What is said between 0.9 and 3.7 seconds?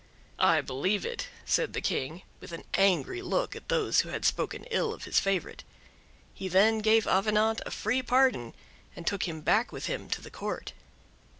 it," said the King, with an angry look at